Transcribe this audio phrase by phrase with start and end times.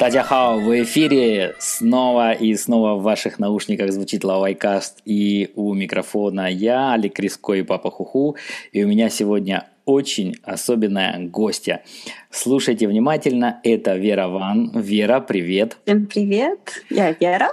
[0.00, 1.54] Тадяхао, в эфире.
[1.58, 5.02] Снова и снова в ваших наушниках звучит Лавайкаст.
[5.04, 8.34] И у микрофона я, Алик Риско и Папа Хуху,
[8.72, 11.82] и у меня сегодня очень особенная гостья.
[12.30, 14.70] Слушайте внимательно, это Вера Ван.
[14.72, 15.78] Вера, привет.
[15.84, 17.50] Всем привет, я Вера.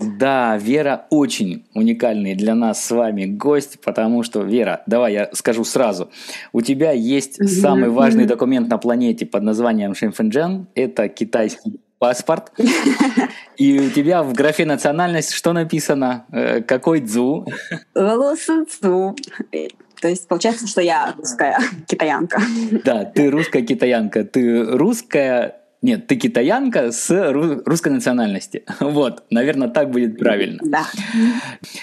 [0.00, 5.62] Да, Вера очень уникальный для нас с вами гость, потому что, Вера, давай я скажу
[5.62, 6.10] сразу,
[6.52, 7.46] у тебя есть mm-hmm.
[7.46, 12.52] самый важный документ на планете под названием Шимфэнджен, это китайский паспорт.
[13.56, 16.26] И у тебя в графе национальность что написано?
[16.30, 17.46] Э, какой дзу?
[17.94, 19.16] Волосы дзу.
[20.00, 22.40] То есть получается, что я русская китаянка.
[22.84, 24.24] Да, ты русская китаянка.
[24.24, 27.32] Ты русская нет, ты китаянка с
[27.64, 28.64] русской национальности.
[28.80, 30.58] Вот, наверное, так будет правильно.
[30.64, 30.86] Да.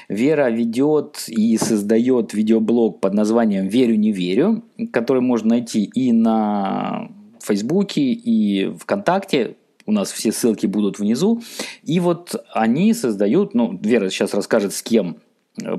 [0.09, 7.09] Вера ведет и создает видеоблог под названием «Верю, не верю», который можно найти и на
[7.41, 9.55] Фейсбуке, и ВКонтакте.
[9.85, 11.41] У нас все ссылки будут внизу.
[11.83, 15.17] И вот они создают, ну, Вера сейчас расскажет, с кем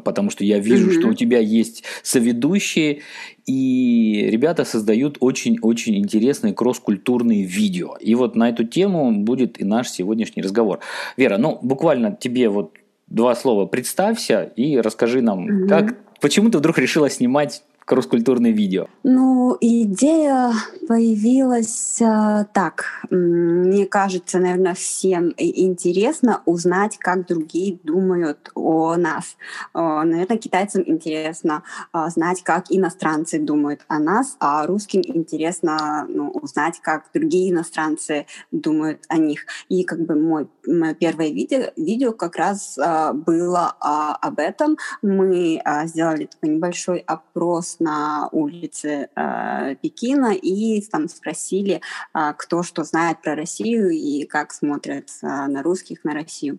[0.05, 0.99] потому что я вижу, mm-hmm.
[0.99, 3.03] что у тебя есть соведущие,
[3.47, 7.97] и ребята создают очень-очень интересные кросс-культурные видео.
[8.01, 10.81] И вот на эту тему будет и наш сегодняшний разговор.
[11.17, 12.73] Вера, ну буквально тебе вот
[13.07, 15.69] два слова представься и расскажи нам, mm-hmm.
[15.69, 18.89] как, почему ты вдруг решила снимать кросс-культурные видео?
[19.05, 20.53] Ну, идея
[20.89, 22.85] появилась э, так.
[23.11, 29.37] Мне кажется, наверное, всем интересно узнать, как другие думают о нас.
[29.73, 31.63] Э, наверное, китайцам интересно
[31.95, 38.27] э, знать, как иностранцы думают о нас, а русским интересно ну, узнать, как другие иностранцы
[38.51, 39.47] думают о них.
[39.69, 42.77] И как бы мой, мое первое видео, видео как раз
[43.15, 43.87] было э,
[44.21, 44.77] об этом.
[45.03, 51.81] Мы сделали такой небольшой опрос на улице э, Пекина и там спросили,
[52.15, 56.59] э, кто что знает про Россию и как смотрят э, на русских на Россию.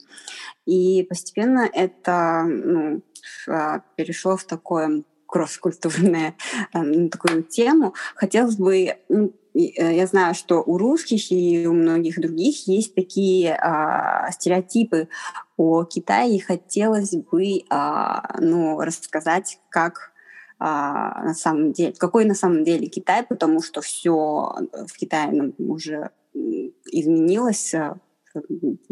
[0.65, 3.01] И постепенно это ну,
[3.47, 6.33] э, перешло в такое кросс-культурную
[6.73, 7.93] э, такую тему.
[8.15, 13.55] Хотелось бы ну, э, я знаю, что у русских и у многих других есть такие
[13.55, 15.09] а, стереотипы
[15.57, 20.11] о Китае, и хотелось бы а, ну, рассказать, как
[20.59, 25.53] а, на самом деле, какой на самом деле Китай, потому что все в Китае ну,
[25.57, 27.97] уже изменилось, а,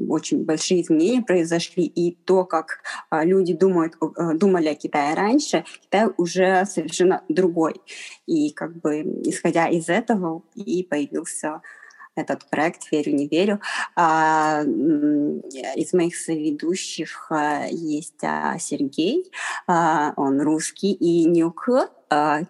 [0.08, 3.94] очень большие изменения произошли, и то, как а, люди думают,
[4.36, 7.82] думали о Китае раньше, Китай уже совершенно другой.
[8.26, 11.62] И как бы исходя из этого и появился
[12.16, 13.60] этот проект «Верю, не верю».
[13.96, 19.32] А, из моих соведущих а, есть а, Сергей,
[19.68, 21.70] он русский, и Нюк,
[22.16, 22.46] э,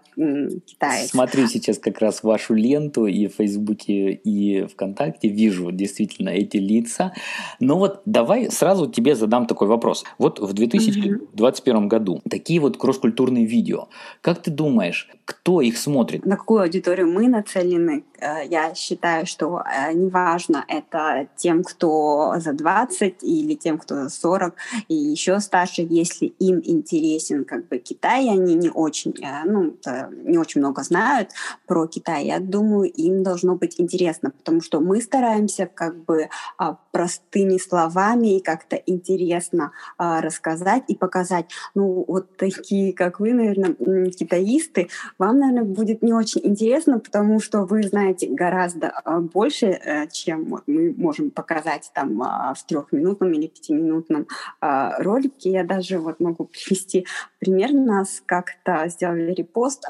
[0.65, 1.09] китаец.
[1.09, 7.13] Смотрю сейчас как раз вашу ленту и в Фейсбуке, и ВКонтакте, вижу действительно эти лица.
[7.59, 10.03] Но вот давай сразу тебе задам такой вопрос.
[10.17, 11.87] Вот в 2021 mm-hmm.
[11.87, 13.87] году такие вот кросс-культурные видео.
[14.21, 16.25] Как ты думаешь, кто их смотрит?
[16.25, 18.03] На какую аудиторию мы нацелены?
[18.19, 24.09] Э, я считаю, что э, неважно, это тем, кто за 20 или тем, кто за
[24.09, 24.53] 40
[24.87, 29.77] и еще старше, если им интересен как бы Китай, они не очень э, ну,
[30.25, 31.29] не очень много знают
[31.65, 36.77] про Китай, я думаю, им должно быть интересно, потому что мы стараемся как бы а,
[36.91, 41.45] простыми словами и как-то интересно а, рассказать и показать.
[41.73, 47.65] Ну, вот такие, как вы, наверное, китаисты, вам, наверное, будет не очень интересно, потому что
[47.65, 54.27] вы знаете гораздо а, больше, э, чем мы можем показать там в трехминутном или пятиминутном
[54.61, 55.51] ролике.
[55.51, 57.05] Я даже вот могу привести
[57.39, 57.73] пример.
[57.73, 59.85] Нас как-то сделали репост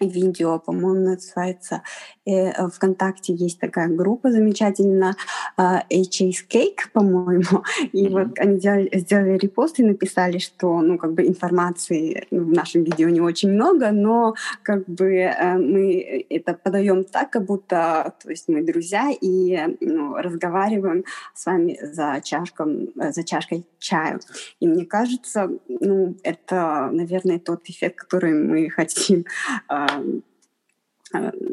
[0.00, 1.82] видео, по-моему, называется.
[2.26, 5.14] Э, ВКонтакте есть такая группа замечательная,
[5.58, 7.64] HA's Cake, по-моему.
[7.92, 8.10] И mm-hmm.
[8.10, 12.84] вот они сделали, сделали репост и написали, что, ну, как бы информации ну, в нашем
[12.84, 18.30] видео не очень много, но как бы э, мы это подаем так, как будто, то
[18.30, 21.04] есть мы друзья и ну, разговариваем
[21.34, 24.20] с вами за, чашком, э, за чашкой чаю.
[24.60, 29.24] И мне кажется, ну, это, наверное, тот эффект, который мы хотим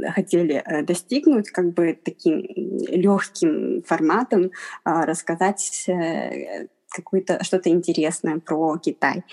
[0.09, 2.43] хотели э, достигнуть как бы таким
[2.87, 4.51] легким форматом
[4.83, 9.23] рассказать э, какое-то что-то интересное про Китай.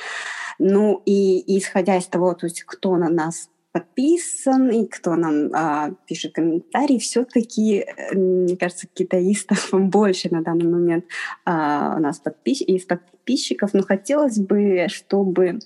[0.58, 5.90] Ну и исходя из того, то есть кто на нас подписан и кто нам а,
[6.06, 11.04] пишет комментарии, все-таки, э, мне кажется, китаистов больше на данный момент
[11.44, 15.60] а, у нас подпис из подписчиков, но хотелось бы, чтобы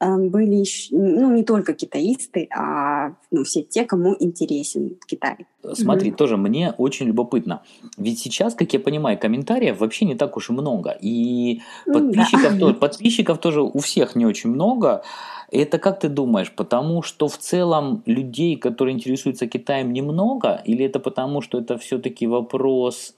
[0.00, 5.46] э, были ну, не только китаисты, а ну, все те, кому интересен Китай.
[5.72, 6.16] Смотри, mm-hmm.
[6.16, 7.62] тоже мне очень любопытно.
[7.98, 10.96] Ведь сейчас, как я понимаю, комментариев вообще не так уж и много.
[11.00, 12.58] И подписчиков, да.
[12.58, 15.02] тоже, подписчиков тоже у всех не очень много.
[15.50, 20.60] Это как ты думаешь, потому что в целом людей, которые интересуются Китаем, немного?
[20.64, 23.14] Или это потому, что это все-таки вопрос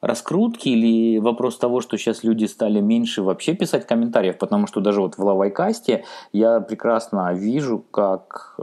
[0.00, 5.00] раскрутки или вопрос того, что сейчас люди стали меньше вообще писать комментариев, потому что даже
[5.00, 8.58] вот в лавайкасте я прекрасно вижу, как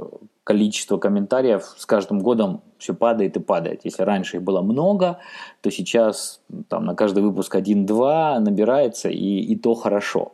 [0.45, 3.81] количество комментариев с каждым годом все падает и падает.
[3.83, 5.19] Если раньше их было много,
[5.61, 6.39] то сейчас
[6.69, 10.33] там на каждый выпуск один-два набирается, и, и то хорошо.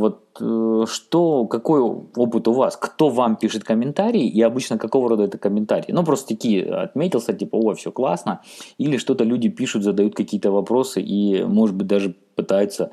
[0.00, 2.76] Вот э, что, какой опыт у вас?
[2.76, 5.92] Кто вам пишет комментарии и обычно какого рода это комментарии?
[5.92, 8.40] Ну, просто такие отметился, типа, о, все классно.
[8.78, 12.92] Или что-то люди пишут, задают какие-то вопросы и, может быть, даже пытаются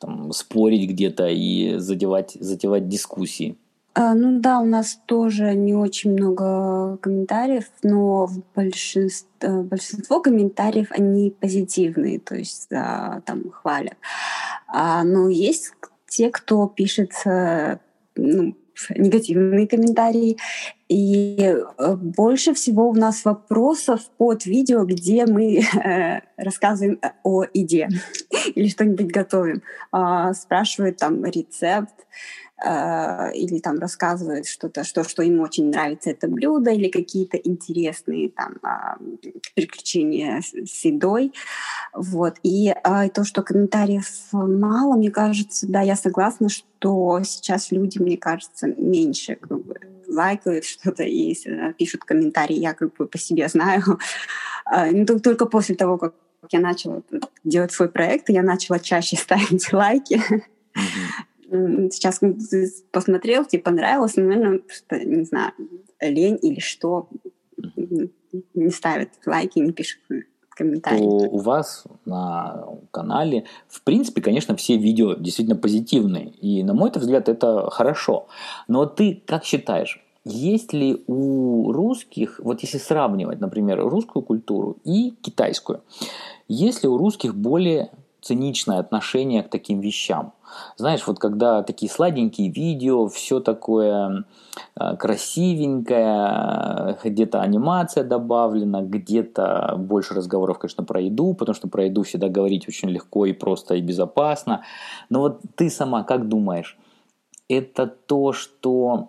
[0.00, 3.56] там, спорить где-то и задевать, затевать дискуссии.
[3.94, 10.88] А, ну да, у нас тоже не очень много комментариев, но большинство, э, большинство комментариев,
[10.90, 13.96] они позитивные, то есть там хвалят.
[14.68, 15.72] А, но есть
[16.18, 17.76] те, кто пишет э,
[18.16, 18.56] ну,
[18.90, 20.36] негативные комментарии.
[20.88, 27.88] И э, больше всего у нас вопросов под видео, где мы э, рассказываем о еде
[28.56, 29.62] или что-нибудь готовим.
[29.92, 31.94] Э, спрашивают там рецепт,
[32.64, 38.30] э, или там рассказывают что-то, что, что им очень нравится это блюдо, или какие-то интересные
[38.30, 41.32] там э, приключения с, едой.
[41.94, 42.36] Вот.
[42.42, 48.16] И э, то, что комментариев мало, мне кажется, да, я согласна, что сейчас люди, мне
[48.16, 49.76] кажется, меньше как бы,
[50.08, 52.56] лайкают что-то и э, пишут комментарии.
[52.56, 53.82] Я как бы по себе знаю.
[54.70, 56.14] Э, только после того, как
[56.50, 57.00] я начала
[57.42, 60.16] делать свой проект, я начала чаще ставить лайки.
[60.16, 62.20] Mm-hmm сейчас
[62.90, 65.52] посмотрел, тебе понравилось, наверное, что, не знаю,
[66.00, 67.08] лень или что,
[68.54, 70.00] не ставят лайки, не пишут
[70.58, 70.98] комментарии.
[70.98, 76.30] То у вас на канале, в принципе, конечно, все видео действительно позитивные.
[76.30, 78.26] И, на мой взгляд, это хорошо.
[78.66, 85.14] Но ты как считаешь, есть ли у русских, вот если сравнивать, например, русскую культуру и
[85.22, 85.80] китайскую,
[86.48, 87.90] есть ли у русских более
[88.28, 90.34] циничное отношение к таким вещам.
[90.76, 94.26] Знаешь, вот когда такие сладенькие видео, все такое
[94.78, 102.02] э, красивенькое, где-то анимация добавлена, где-то больше разговоров, конечно, про еду, потому что про еду
[102.02, 104.62] всегда говорить очень легко и просто и безопасно.
[105.08, 106.76] Но вот ты сама как думаешь,
[107.48, 109.08] это то, что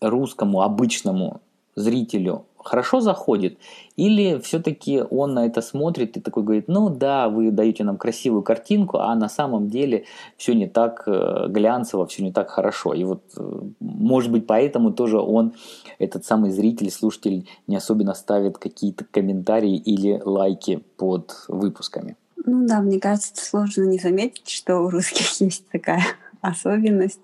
[0.00, 1.40] русскому обычному
[1.74, 3.58] зрителю хорошо заходит,
[3.96, 8.42] или все-таки он на это смотрит и такой говорит, ну да, вы даете нам красивую
[8.42, 10.04] картинку, а на самом деле
[10.36, 12.94] все не так э, глянцево, все не так хорошо.
[12.94, 15.54] И вот, э, может быть, поэтому тоже он,
[15.98, 22.16] этот самый зритель, слушатель, не особенно ставит какие-то комментарии или лайки под выпусками.
[22.46, 26.02] Ну да, мне кажется, сложно не заметить, что у русских есть такая
[26.40, 27.20] особенность.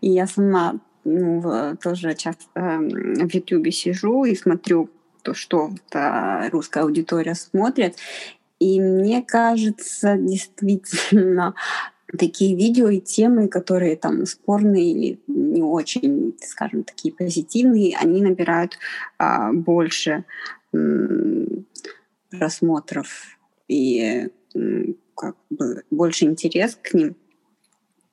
[0.00, 2.88] И я сама ну, тоже часто эм,
[3.28, 4.90] в Ютубе сижу и смотрю
[5.22, 5.70] то, что
[6.50, 7.96] русская аудитория смотрит.
[8.58, 11.54] И мне кажется, действительно,
[12.16, 18.78] такие видео и темы, которые там спорные или не очень, скажем, такие позитивные, они набирают
[19.18, 20.24] а, больше
[20.72, 21.66] м,
[22.30, 23.38] просмотров
[23.68, 27.16] и м, как бы больше интерес к ним.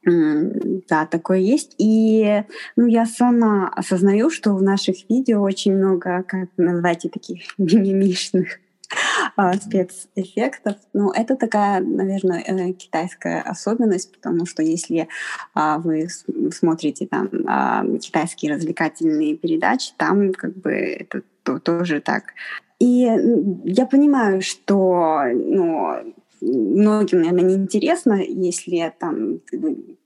[0.04, 1.76] Да, такое есть.
[1.78, 2.44] И
[2.76, 8.60] ну, я сама осознаю, что в наших видео очень много, как назвать, таких мимимишных
[9.36, 10.76] а, спецэффектов.
[10.94, 15.08] Ну, это такая, наверное, э, китайская особенность, потому что если
[15.54, 16.08] а, вы
[16.52, 22.34] смотрите там а, китайские развлекательные передачи, там как бы это то, тоже так.
[22.80, 23.10] И
[23.66, 29.40] я понимаю, что ну, многим, наверное, неинтересно, если там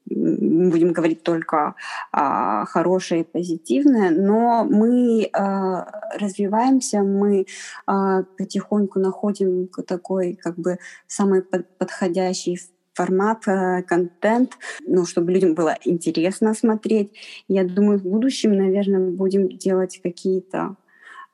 [0.06, 1.76] будем говорить только
[2.12, 7.46] а, хорошее и позитивное, но мы а, развиваемся, мы
[7.86, 12.60] а, потихоньку находим такой как бы самый подходящий
[12.94, 17.14] формат, а, контент, ну, чтобы людям было интересно смотреть.
[17.48, 20.76] Я думаю, в будущем, наверное, будем делать какие-то,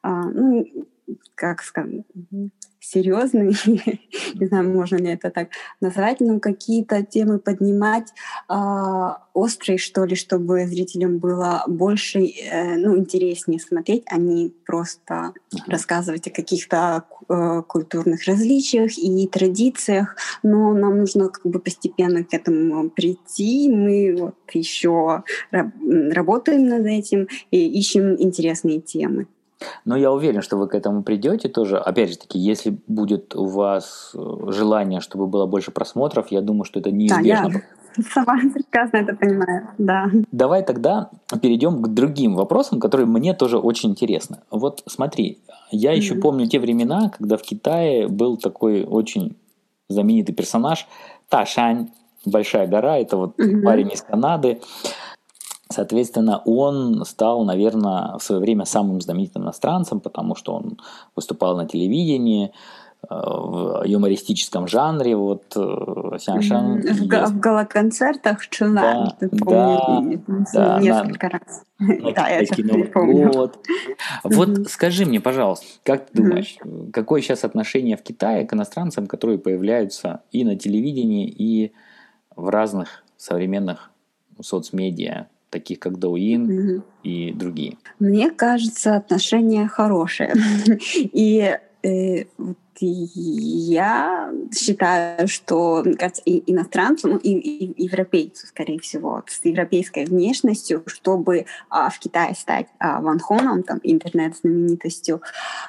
[0.02, 0.66] а, ну,
[1.36, 2.06] как сказать,
[2.80, 3.56] серьезный,
[4.36, 5.50] не знаю, можно ли это так
[5.82, 8.08] назвать, но какие-то темы поднимать
[8.50, 8.54] э,
[9.34, 15.34] острые, что ли, чтобы зрителям было больше, э, ну, интереснее смотреть, а не просто
[15.68, 22.34] рассказывать о каких-то э, культурных различиях и традициях, но нам нужно как бы постепенно к
[22.34, 23.70] этому прийти.
[23.70, 29.28] Мы вот еще работаем над этим и ищем интересные темы.
[29.86, 31.78] Но я уверен, что вы к этому придете тоже.
[31.78, 36.64] Опять же таки, если будет у вас э, желание, чтобы было больше просмотров, я думаю,
[36.64, 37.50] что это неизбежно.
[37.50, 37.60] Да,
[37.98, 40.10] я сама прекрасно это понимаю, да.
[40.32, 41.10] Давай тогда
[41.42, 44.38] перейдем к другим вопросам, которые мне тоже очень интересны.
[44.50, 45.40] Вот смотри,
[45.72, 45.98] я mm-hmm.
[45.98, 49.38] еще помню те времена, когда в Китае был такой очень
[49.90, 50.88] знаменитый персонаж
[51.30, 51.90] Ташань,
[52.26, 53.64] Большая гора, это вот mm-hmm.
[53.64, 54.60] парень из Канады.
[55.72, 60.80] Соответственно, он стал, наверное, в свое время самым знаменитым иностранцем, потому что он
[61.16, 62.52] выступал на телевидении,
[63.04, 66.82] э, в юмористическом жанре, вот э, Сяншан.
[66.82, 67.02] В, есть...
[67.02, 71.64] в галоконцертах Чунан, да, помню, да, несколько на, раз.
[71.78, 72.30] На да,
[72.92, 73.32] помню.
[73.32, 73.60] год.
[74.24, 76.58] Вот скажи мне, пожалуйста, как ты думаешь,
[76.92, 81.74] какое сейчас отношение в Китае к иностранцам, которые появляются и на телевидении, и
[82.36, 83.92] в разных современных
[84.42, 86.82] соцмедиа, таких как Douyin mm-hmm.
[87.04, 87.78] и другие?
[88.00, 90.34] Мне кажется, отношения хорошие.
[90.96, 92.24] И э,
[92.82, 100.06] я считаю, что, мне кажется, и иностранцу, ну, и, и европейцу, скорее всего, с европейской
[100.06, 105.22] внешностью, чтобы а, в Китае стать а, ванхоном, там, интернет-знаменитостью,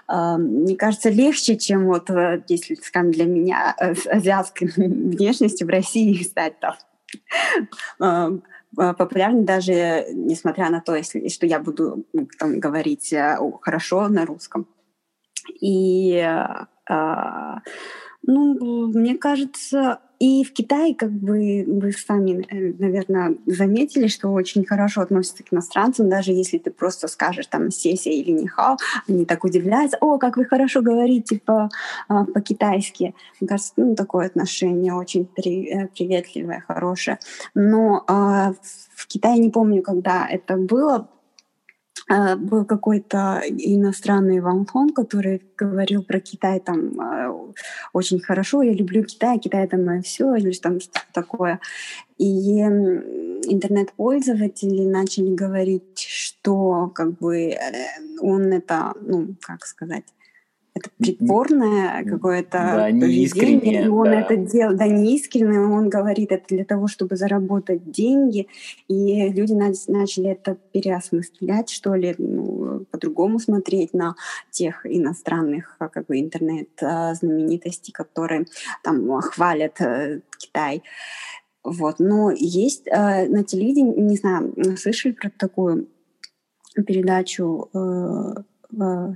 [0.06, 5.66] а, мне кажется, легче, чем вот, э, если, скажем, для меня э, с азиатской внешностью
[5.66, 6.74] в России стать там
[7.98, 8.30] а,
[8.74, 12.06] популярны даже несмотря на то, если, что я буду
[12.38, 14.68] там, говорить э, хорошо на русском.
[15.60, 16.44] И, э,
[18.22, 24.66] ну, мне кажется, и в Китае, как бы вы сами, э, наверное, заметили, что очень
[24.66, 28.76] хорошо относятся к иностранцам, даже если ты просто скажешь там сессия или нихао,
[29.08, 31.70] они так удивляются, о, как вы хорошо говорите по,
[32.08, 33.14] а, по-китайски.
[33.40, 37.18] Мне кажется, ну, такое отношение очень при, э, приветливое, хорошее.
[37.54, 38.52] Но э,
[38.94, 41.19] в Китае не помню, когда это было, а,
[42.08, 47.30] был какой-то иностранный Ван который говорил про Китай там а,
[47.92, 51.60] очень хорошо, я люблю Китай, Китай это мое все, или там что-то такое.
[52.18, 57.58] И интернет-пользователи начали говорить, что как бы э,
[58.20, 60.04] он это, ну, как сказать,
[60.80, 64.20] это притворное какое-то да, поведение, и он да.
[64.20, 68.48] это делает, да, неискренне, он говорит это для того, чтобы заработать деньги,
[68.88, 74.14] и люди начали это переосмыслять, что ли, ну, по-другому смотреть на
[74.50, 78.46] тех иностранных а, как бы интернет-знаменитостей, которые
[78.82, 80.82] там хвалят э, Китай.
[81.62, 81.98] Вот.
[81.98, 85.88] Но есть э, на телевидении, не знаю, слышали про такую
[86.86, 88.42] передачу э,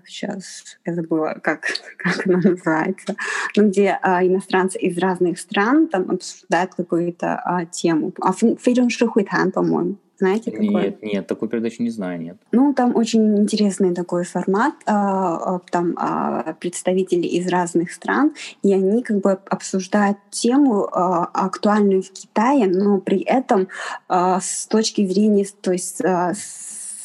[0.06, 3.16] сейчас я забыла, как, как она называется,
[3.56, 8.12] ну, где а, иностранцы из разных стран там обсуждают какую-то а, тему.
[8.20, 9.96] А Фейджон Шихуйтан, по-моему.
[10.18, 10.66] Знаете такое?
[10.66, 12.36] Нет, нет, такую передачу не знаю, нет.
[12.52, 14.74] Ну, там очень интересный такой формат.
[14.86, 18.32] А, а там а, представители из разных стран,
[18.62, 23.68] и они как бы обсуждают тему а, актуальную в Китае, но при этом
[24.08, 26.32] а, с точки зрения, то есть а,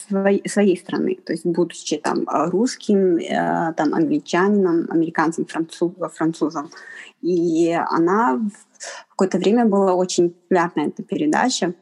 [0.09, 6.69] своей, своей страны, то есть будучи там русским, э, там англичанином, американцем, француз, французом.
[7.21, 11.73] И она в какое-то время была очень популярна эта передача.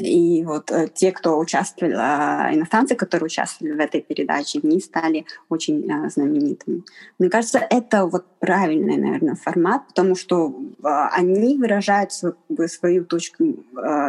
[0.00, 5.24] И вот э, те, кто участвовали, э, иностранцы, которые участвовали в этой передаче, они стали
[5.48, 6.82] очень э, знаменитыми.
[7.18, 13.64] Мне кажется, это вот правильный, наверное, формат, потому что они выражают свою, свою точку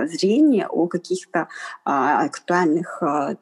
[0.05, 1.47] зрения о каких-то
[1.83, 3.01] актуальных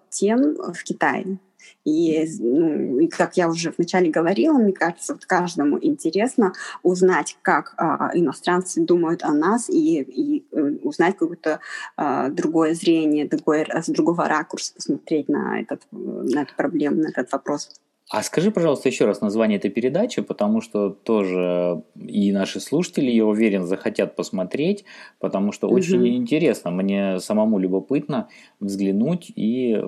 [0.09, 1.37] тем в Китае.
[1.83, 7.73] И, ну, и как я уже вначале говорила, мне кажется, вот каждому интересно узнать, как
[7.77, 11.59] а, иностранцы думают о нас и, и э, узнать какое-то
[11.97, 17.31] а, другое зрение, другое, с другого ракурса посмотреть на, этот, на эту проблему, на этот
[17.31, 17.69] вопрос.
[18.11, 23.25] А скажи, пожалуйста, еще раз название этой передачи, потому что тоже и наши слушатели, я
[23.25, 24.83] уверен, захотят посмотреть,
[25.19, 25.77] потому что угу.
[25.77, 28.27] очень интересно, мне самому любопытно
[28.59, 29.81] взглянуть и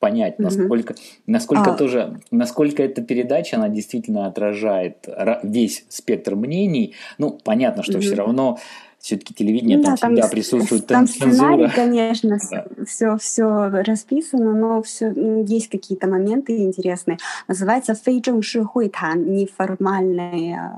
[0.00, 1.22] понять, насколько, mm-hmm.
[1.26, 1.76] насколько а.
[1.76, 5.06] тоже, насколько эта передача, она действительно отражает
[5.42, 6.94] весь спектр мнений.
[7.18, 8.00] Ну, понятно, что mm-hmm.
[8.00, 8.58] все равно
[9.00, 11.30] все-таки телевидение, Ну там да, там, всегда с- присутствует там цензура.
[11.32, 12.66] сценарий, конечно, Да.
[12.86, 15.12] все, все расписано, но все,
[15.46, 17.16] есть какие-то моменты интересные.
[17.48, 20.72] Называется «фейчжэнши хуйтан», неформальное,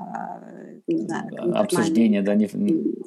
[0.47, 2.49] э, не знаю, Да, Обсуждение, да, не...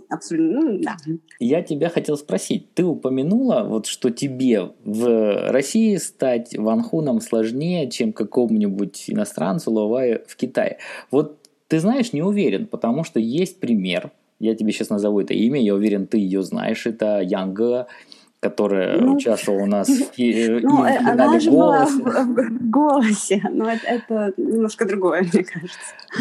[0.10, 0.98] абсолютно, ну да.
[1.40, 8.12] Я тебя хотел спросить, ты упомянула, вот, что тебе в России стать ванхуном сложнее, чем
[8.14, 10.78] какому-нибудь иностранцу Лавае в Китае.
[11.12, 15.62] Вот ты знаешь, не уверен, потому что есть пример, я тебе сейчас назову это имя,
[15.62, 17.88] я уверен, ты ее знаешь, это Янга,
[18.40, 21.52] которая Ну, участвовала у нас в, ки- э, и Ну, в э, она финале же
[21.52, 25.80] была в, в голосе, но это, это немножко другое, мне кажется.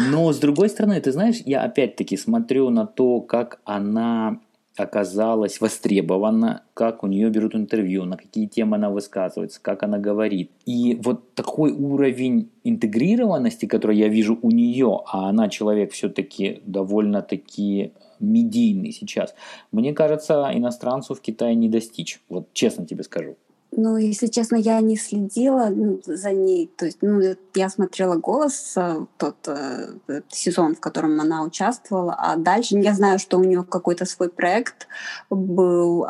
[0.09, 4.39] Но с другой стороны, ты знаешь, я опять-таки смотрю на то, как она
[4.77, 10.51] оказалась востребована, как у нее берут интервью, на какие темы она высказывается, как она говорит.
[10.65, 17.93] И вот такой уровень интегрированности, который я вижу у нее, а она человек все-таки довольно-таки
[18.19, 19.35] медийный сейчас,
[19.71, 22.21] мне кажется, иностранцу в Китае не достичь.
[22.29, 23.37] Вот честно тебе скажу.
[23.77, 26.71] Ну, если честно, я не следила ну, за ней.
[26.77, 27.19] То есть, ну,
[27.55, 32.93] я смотрела «Голос», э, тот э, э, сезон, в котором она участвовала, а дальше я
[32.93, 34.87] знаю, что у нее какой-то свой проект
[35.29, 36.07] был,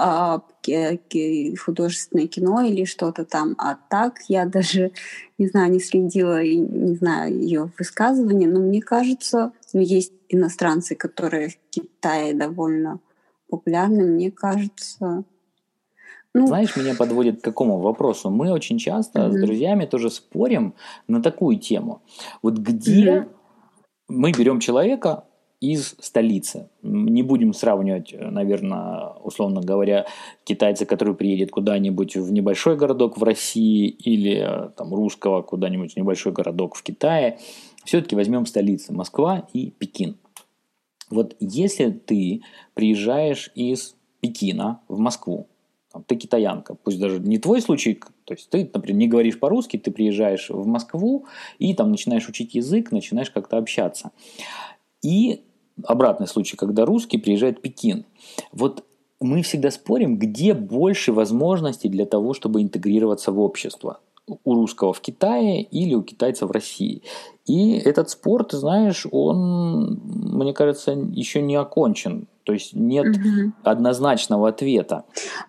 [0.61, 3.55] ке- художественное кино или что-то там.
[3.57, 4.91] А так я даже,
[5.39, 10.93] не знаю, не следила и не знаю ее высказывания, но мне кажется, ну, есть иностранцы,
[10.93, 12.99] которые в Китае довольно
[13.49, 15.23] популярны, мне кажется...
[16.35, 18.29] Ну, Знаешь, меня подводит к какому вопросу?
[18.29, 19.45] Мы очень часто с Мгм.
[19.45, 20.73] друзьями тоже спорим
[21.07, 22.01] на такую тему.
[22.41, 23.29] Вот где Мгм.
[24.09, 25.23] мы берем человека
[25.61, 26.69] из столицы.
[26.83, 30.05] Не будем сравнивать, наверное, условно говоря,
[30.43, 35.97] китайца, который приедет куда-нибудь в небольшой городок в России или э, там, русского куда-нибудь в
[35.97, 37.39] небольшой городок в Китае.
[37.85, 40.17] Все-таки возьмем столицы Москва и Пекин.
[41.09, 42.41] Вот если ты
[42.73, 45.47] приезжаешь из Пекина в Москву,
[45.95, 49.77] там, ты китаянка, пусть даже не твой случай, то есть ты, например, не говоришь по-русски,
[49.77, 51.25] ты приезжаешь в Москву
[51.57, 54.11] и там начинаешь учить язык, начинаешь как-то общаться.
[55.01, 55.41] И
[55.85, 58.03] обратный случай, когда русский приезжает в Пекин.
[58.51, 58.83] Вот
[59.21, 64.01] мы всегда спорим, где больше возможностей для того, чтобы интегрироваться в общество.
[64.43, 67.03] У русского в Китае или у китайца в России.
[67.45, 72.27] И этот спор, ты знаешь, он, мне кажется, еще не окончен.
[72.45, 73.55] То есть нет мгм.
[73.63, 75.03] однозначного ответа.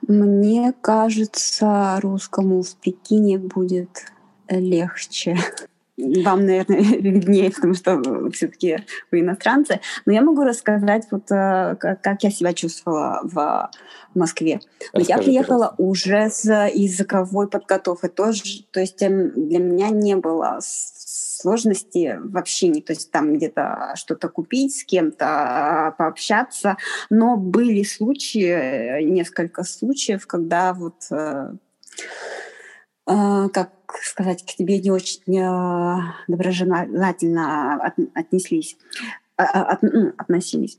[0.09, 3.91] Мне кажется, русскому в Пекине будет
[4.49, 5.37] легче.
[5.99, 8.79] Вам, наверное, виднее, потому что все-таки
[9.11, 9.81] вы иностранцы.
[10.05, 13.71] Но я могу рассказать, вот, э, как я себя чувствовала в
[14.15, 14.61] Москве.
[14.93, 15.83] Но я приехала пожалуйста.
[15.83, 18.11] уже с языковой подготовкой.
[18.11, 20.59] Тоже, то есть эм, для меня не было
[21.37, 22.81] сложности в общении.
[22.81, 26.77] То есть там где-то что-то купить, с кем-то а, пообщаться.
[27.11, 31.53] Но были случаи, несколько случаев, когда вот э,
[33.07, 33.71] э, как
[34.03, 38.77] сказать, к тебе не очень э, доброжелательно от- отнеслись,
[39.37, 40.79] а- а- от- м, относились.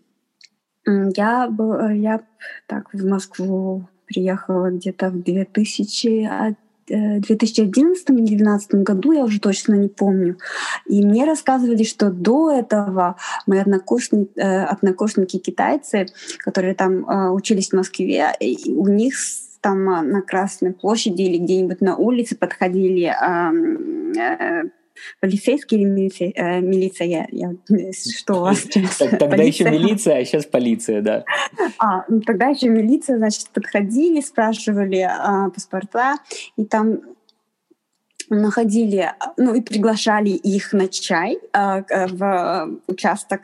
[0.86, 1.50] Я,
[1.92, 2.22] я
[2.68, 6.54] так в Москву приехала где-то в 2000, а, э,
[6.88, 10.38] 2011 или 2012 году, я уже точно не помню.
[10.86, 16.08] И мне рассказывали, что до этого мои однокурсники, однокурсники китайцы,
[16.40, 18.34] которые там э, учились в Москве,
[18.68, 19.16] у них
[19.62, 24.70] там на Красной площади или где-нибудь на улице подходили э,
[25.20, 27.54] полицейские или милиция, э, милиция я, я-
[27.94, 28.98] что у вас сейчас?
[28.98, 29.72] Тогда еще Полиция?
[29.72, 31.26] милиция, а сейчас полиция, да.
[31.80, 36.16] А, ну, тогда еще милиция, значит, подходили, спрашивали а, паспорта,
[36.56, 37.00] и там
[38.30, 43.42] находили, ну и приглашали их на чай к- в участок.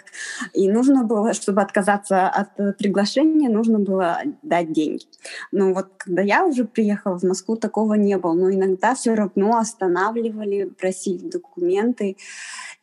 [0.54, 5.06] И нужно было, чтобы отказаться от э, приглашения, нужно было дать деньги.
[5.52, 8.34] Но вот когда я уже приехала в Москву, такого не было.
[8.34, 12.18] Но иногда все равно останавливали, просили документы.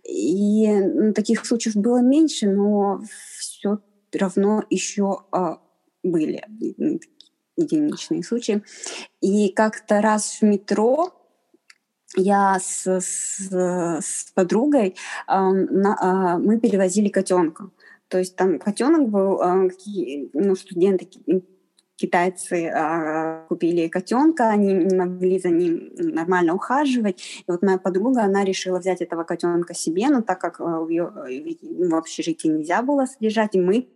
[0.05, 3.03] И ну, таких случаев было меньше, но
[3.39, 3.79] все
[4.13, 5.59] равно еще а,
[6.03, 6.45] были
[7.57, 8.63] единичные случаи.
[9.21, 11.20] И как-то раз в метро
[12.17, 13.51] я с, с,
[14.03, 14.97] с подругой
[15.27, 17.71] а, на- а, мы перевозили котенка.
[18.09, 21.45] То есть там котенок был, какие- ну, студенты ки-
[21.97, 27.21] китайцы а, купили котенка, они не могли за ним нормально ухаживать.
[27.47, 30.89] И вот моя подруга, она решила взять этого котенка себе, но так как а, в,
[30.89, 33.89] её- в общежитии нельзя было содержать, и мы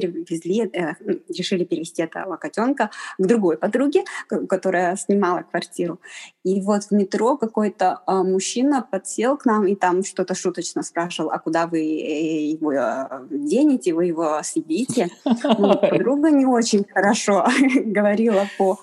[0.00, 0.94] перевезли, э,
[1.28, 4.04] решили перевести этого котенка к другой подруге,
[4.48, 6.00] которая снимала квартиру.
[6.44, 11.30] И вот в метро какой-то э, мужчина подсел к нам и там что-то шуточно спрашивал,
[11.30, 15.08] а куда вы э, его э, денете, вы его съедите.
[15.24, 17.46] Ну, подруга не очень хорошо
[17.84, 18.78] говорила по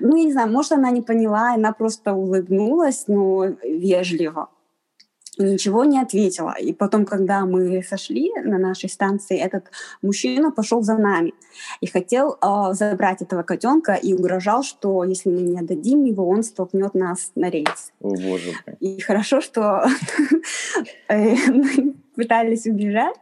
[0.00, 4.48] ну, я не знаю, может, она не поняла, она просто улыбнулась, но вежливо
[5.38, 6.54] ничего не ответила.
[6.58, 9.64] И потом, когда мы сошли на нашей станции, этот
[10.02, 11.34] мужчина пошел за нами
[11.80, 16.42] и хотел э, забрать этого котенка и угрожал, что если мы не отдадим его, он
[16.42, 17.92] столкнет нас на рейс.
[18.00, 18.76] О, боже мой.
[18.80, 19.84] И хорошо, что
[21.08, 23.16] э, мы пытались убежать,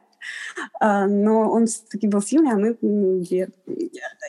[0.81, 2.77] а, но он все-таки был сильный, а мы
[3.21, 3.49] две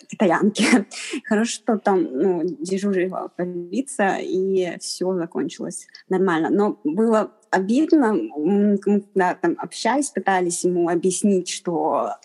[0.08, 0.66] китаянки.
[1.26, 6.50] Хорошо, что там ну, дежурила полиция, и все закончилось нормально.
[6.50, 12.16] Но было обидно, мы когда там общались, пытались ему объяснить, что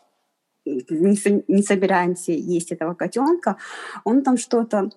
[0.65, 3.57] не, не собираемся есть этого котенка,
[4.05, 4.91] он там что-то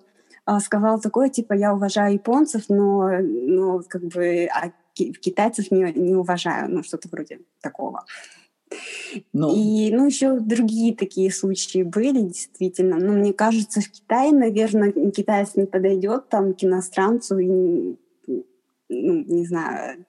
[0.44, 6.14] а, сказал такое, типа, я уважаю японцев, но, но как бы а китайцев не, не
[6.14, 8.04] уважаю, ну, что-то вроде такого.
[9.32, 12.96] Ну, и ну, еще другие такие случаи были, действительно.
[12.98, 17.96] Но мне кажется, в Китае, наверное, китаец не подойдет там к иностранцу и
[18.92, 20.04] ну, не знаю,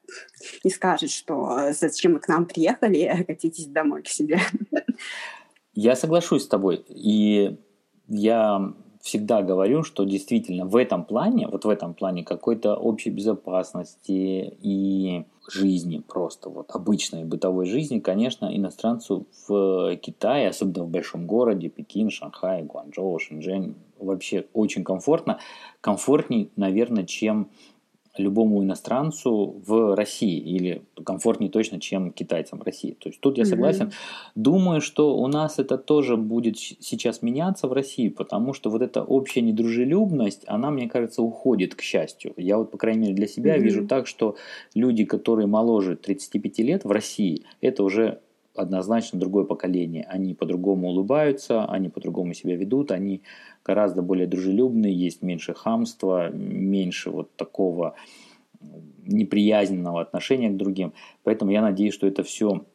[0.63, 4.39] не скажет, что зачем вы к нам приехали, катитесь домой к себе.
[5.73, 6.83] Я соглашусь с тобой.
[6.87, 7.57] И
[8.07, 14.55] я всегда говорю, что действительно в этом плане, вот в этом плане какой-то общей безопасности
[14.61, 21.67] и жизни просто, вот обычной бытовой жизни, конечно, иностранцу в Китае, особенно в большом городе,
[21.67, 25.39] Пекин, Шанхай, Гуанчжоу, Шэньчжэнь, вообще очень комфортно,
[25.81, 27.49] комфортней, наверное, чем
[28.17, 32.95] любому иностранцу в России или комфортнее точно, чем китайцам в России.
[32.99, 33.87] То есть тут я согласен.
[33.87, 34.31] Mm-hmm.
[34.35, 39.03] Думаю, что у нас это тоже будет сейчас меняться в России, потому что вот эта
[39.03, 42.33] общая недружелюбность, она, мне кажется, уходит, к счастью.
[42.37, 43.61] Я вот, по крайней мере, для себя mm-hmm.
[43.61, 44.35] вижу так, что
[44.75, 48.19] люди, которые моложе 35 лет в России, это уже
[48.55, 50.05] однозначно другое поколение.
[50.09, 53.23] Они по-другому улыбаются, они по-другому себя ведут, они
[53.65, 57.95] гораздо более дружелюбные, есть меньше хамства, меньше вот такого
[59.05, 60.93] неприязненного отношения к другим.
[61.23, 62.65] Поэтому я надеюсь, что это все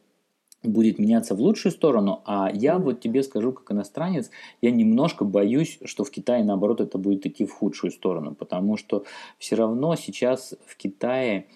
[0.63, 5.79] будет меняться в лучшую сторону, а я вот тебе скажу, как иностранец, я немножко боюсь,
[5.85, 9.05] что в Китае, наоборот, это будет идти в худшую сторону, потому что
[9.39, 11.47] все равно сейчас в Китае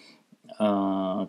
[0.57, 1.27] э,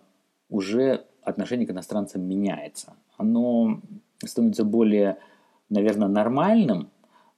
[0.49, 2.93] уже отношение к иностранцам меняется.
[3.17, 3.81] Оно
[4.23, 5.17] становится более,
[5.69, 6.89] наверное, нормальным,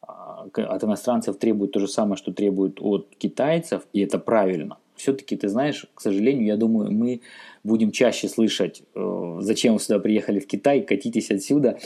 [0.01, 4.77] а, от иностранцев требуют то же самое, что требуют от китайцев, и это правильно.
[4.95, 7.21] Все-таки, ты знаешь, к сожалению, я думаю, мы
[7.63, 11.77] будем чаще слышать, э, зачем вы сюда приехали в Китай, катитесь отсюда.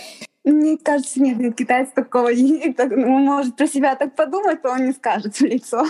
[0.43, 4.88] Мне кажется, нет, нет, китаец такого не он может про себя так подумать, то он
[4.88, 5.86] не скажет в лицо.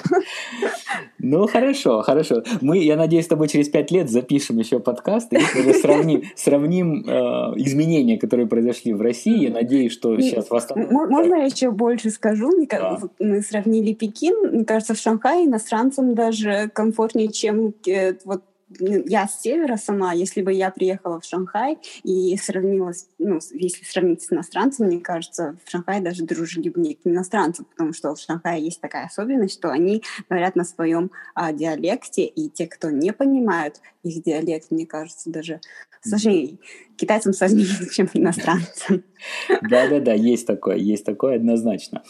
[1.20, 2.44] Ну, хорошо, хорошо.
[2.60, 7.06] Мы, я надеюсь, с тобой через пять лет запишем еще подкаст и мы сравним, сравним
[7.08, 7.14] э,
[7.58, 9.44] изменения, которые произошли в России.
[9.44, 10.94] Я надеюсь, что сейчас восстановится.
[10.94, 12.50] Можно я еще больше скажу?
[12.50, 13.00] Мне да.
[13.20, 14.52] Мы сравнили Пекин.
[14.52, 18.44] Мне кажется, в Шанхае иностранцам даже комфортнее, чем э, вот
[18.80, 24.24] я с севера сама, если бы я приехала в Шанхай и сравнила, ну, если сравнить
[24.24, 28.82] с иностранцами, мне кажется, в Шанхае даже дружелюбнее к иностранцам, потому что в Шанхае есть
[28.82, 34.24] такая особенность, что они говорят на своем а, диалекте, и те, кто не понимают их
[34.24, 35.60] диалект, мне кажется, даже
[36.02, 36.58] сложнее.
[36.96, 39.04] Китайцам сложнее, чем иностранцам.
[39.62, 42.04] Да-да-да, есть такое, есть такое однозначно.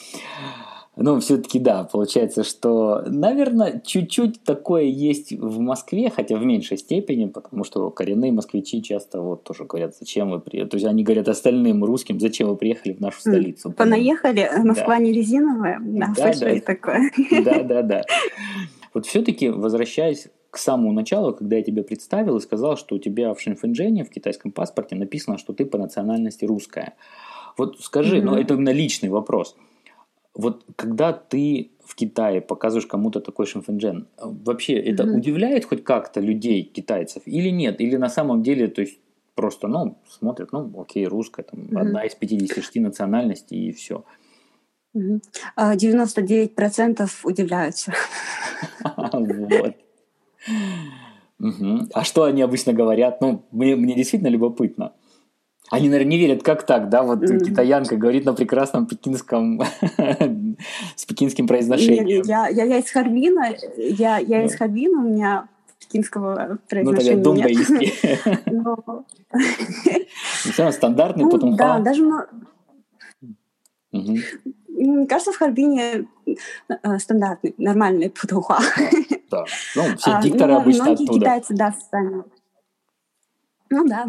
[1.04, 7.26] Ну, все-таки да, получается, что, наверное, чуть-чуть такое есть в Москве, хотя в меньшей степени,
[7.26, 10.70] потому что коренные москвичи часто вот тоже говорят, зачем вы приехали.
[10.70, 13.72] То есть они говорят остальным русским, зачем вы приехали в нашу столицу.
[13.72, 15.00] Понаехали, Москва да.
[15.00, 16.60] не резиновая, да, да, да.
[16.60, 17.12] такое.
[17.44, 18.02] Да, да, да.
[18.94, 23.34] Вот все-таки, возвращаясь к самому началу, когда я тебя представил и сказал, что у тебя
[23.34, 26.96] в Шенфенджене, в китайском паспорте написано, что ты по национальности русская.
[27.58, 28.24] Вот скажи, mm-hmm.
[28.24, 29.56] ну это именно личный вопрос–
[30.34, 35.18] вот когда ты в Китае показываешь кому-то такой шимфэнджен, вообще это mm-hmm.
[35.18, 37.82] удивляет хоть как-то людей, китайцев, или нет?
[37.82, 39.00] Или на самом деле, то есть
[39.36, 41.80] просто, ну, смотрят, ну, окей, русская, там, mm-hmm.
[41.80, 44.06] одна из 56 национальностей и все.
[44.96, 45.22] Mm-hmm.
[45.58, 47.94] 99% удивляются.
[48.84, 49.76] Вот.
[51.94, 53.20] А что они обычно говорят?
[53.20, 54.94] Ну, мне, мне действительно любопытно.
[55.72, 57.02] Они, наверное, не верят, как так, да?
[57.02, 57.46] Вот mm-hmm.
[57.46, 59.62] китаянка говорит на прекрасном пекинском,
[60.96, 62.24] с пекинским произношением.
[62.26, 65.48] Я, я, я из Харбина, я, я из Харбина, у меня
[65.80, 67.94] пекинского произношения Ну, тогда думбаистский.
[70.58, 72.04] Ну, стандартный, потом Да, даже
[73.94, 74.18] Угу.
[74.70, 78.58] Мне кажется, в Харбине э, стандартный, нормальный путуха.
[79.30, 79.44] Да,
[79.76, 81.20] ну, все а, дикторы ну, обычно многие оттуда.
[81.20, 82.24] китайцы, да, сами.
[83.70, 84.06] Ну да.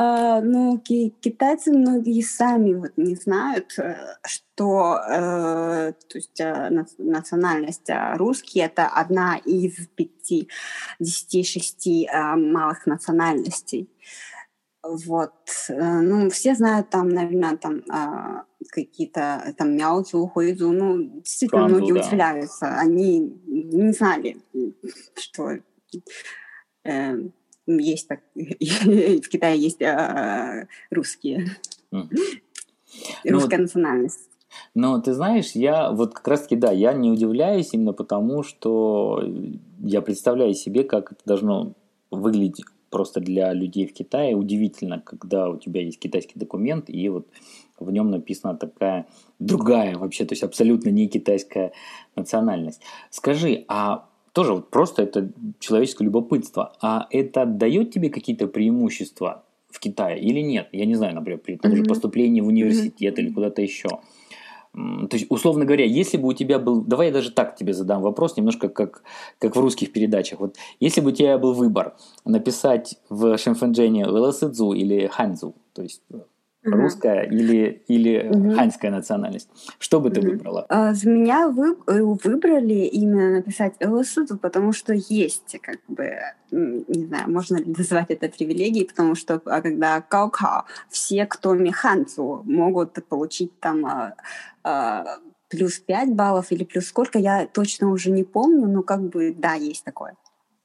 [0.00, 7.90] Uh, ну, китайцы многие сами вот не знают, э, что uh, то есть, uh, национальность
[8.14, 10.48] русский это одна из пяти,
[10.98, 13.88] десяти, шести малых национальностей.
[14.84, 15.32] Вот.
[15.68, 20.72] Э, ну, все знают там, наверное, там а, какие-то там мяуцу, хуизу.
[20.72, 22.06] Ну, действительно, Францу, многие да.
[22.06, 22.66] удивляются.
[22.78, 24.36] Они не знали,
[25.14, 25.52] что
[26.84, 27.16] э,
[27.66, 31.46] есть так, в Китае есть э, русские.
[31.92, 32.08] Mm.
[33.24, 34.30] Русская ну, национальность.
[34.74, 39.22] Но ты знаешь, я вот как раз-таки, да, я не удивляюсь именно потому, что
[39.80, 41.74] я представляю себе, как это должно
[42.10, 47.26] выглядеть просто для людей в Китае удивительно, когда у тебя есть китайский документ, и вот
[47.80, 49.08] в нем написана такая
[49.40, 51.72] другая вообще, то есть абсолютно не китайская
[52.14, 52.80] национальность.
[53.10, 59.78] Скажи, а тоже вот просто это человеческое любопытство, а это дает тебе какие-то преимущества в
[59.78, 60.68] Китае или нет?
[60.72, 61.76] Я не знаю, например, при том mm-hmm.
[61.76, 63.22] же поступлении в университет mm-hmm.
[63.22, 63.88] или куда-то еще.
[64.74, 66.82] То есть, условно говоря, если бы у тебя был...
[66.82, 69.04] Давай я даже так тебе задам вопрос, немножко как,
[69.38, 70.40] как в русских передачах.
[70.40, 71.94] Вот если бы у тебя был выбор
[72.24, 76.02] написать в Шенфенджене Леласыдзу или Ханьцзу, то есть
[76.64, 76.76] угу.
[76.76, 78.54] русская или, или угу.
[78.54, 79.48] ханьская национальность.
[79.78, 80.30] Что бы ты угу.
[80.30, 80.66] выбрала?
[80.68, 86.18] А, за меня вы, э, выбрали именно написать ЛСУ, потому что есть, как бы,
[86.50, 92.42] не знаю, можно ли назвать это привилегией, потому что а, когда каукао, все, кто механцу,
[92.44, 93.86] могут получить там
[94.62, 99.34] а, плюс 5 баллов или плюс сколько, я точно уже не помню, но как бы,
[99.36, 100.14] да, есть такое.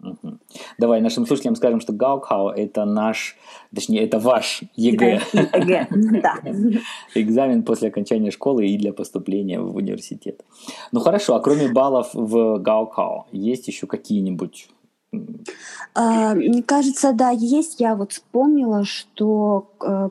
[0.01, 0.39] Угу.
[0.77, 3.35] Давай нашим слушателям скажем, что Гаукхау– это наш,
[3.75, 5.21] точнее, это ваш ЕГЭ.
[7.15, 10.45] Экзамен после окончания школы и для поступления в университет.
[10.91, 14.69] Ну хорошо, а кроме баллов в гаокао, есть еще какие-нибудь
[15.95, 17.79] а, мне кажется, да, есть.
[17.79, 20.09] Я вот вспомнила, что э,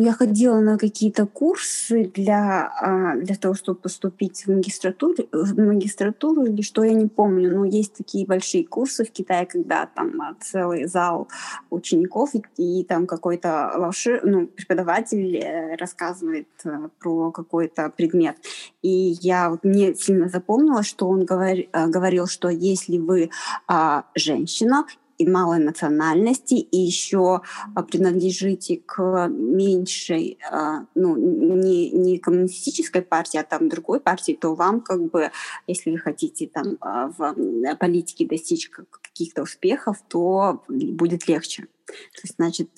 [0.00, 6.44] я ходила на какие-то курсы для, а, для того, чтобы поступить в магистратуру, в магистратуру
[6.44, 7.50] или что, я не помню.
[7.54, 11.28] Но есть такие большие курсы в Китае, когда там а, целый зал
[11.70, 14.22] учеников, и, и там какой-то волшеб...
[14.24, 18.36] ну, преподаватель э, рассказывает э, про какой-то предмет.
[18.82, 23.30] И я вот мне сильно запомнила, что он говор, э, говорил, что если вы
[23.66, 24.84] а, женщина
[25.18, 27.42] и малой национальности, и еще
[27.74, 34.54] а, принадлежите к меньшей, а, ну, не, не коммунистической партии, а там другой партии, то
[34.54, 35.30] вам как бы,
[35.66, 37.34] если вы хотите там а, в
[37.78, 41.68] политике достичь каких-то успехов, то будет легче.
[41.86, 42.70] То есть, значит,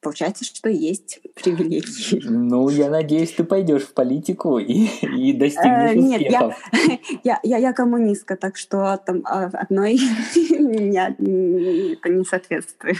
[0.00, 2.22] Получается, что есть привилегии.
[2.26, 6.56] Ну, я надеюсь, ты пойдешь в политику и, и достигнешь э, Нет, успехов.
[6.72, 9.94] Я, я, я, я коммунистка, так что там а, одной
[10.50, 12.98] меня это не соответствует.